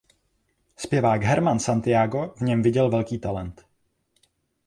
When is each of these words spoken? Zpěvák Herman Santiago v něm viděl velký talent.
Zpěvák 0.77 1.21
Herman 1.21 1.59
Santiago 1.59 2.33
v 2.37 2.41
něm 2.41 2.61
viděl 2.61 2.89
velký 2.89 3.19
talent. 3.19 3.65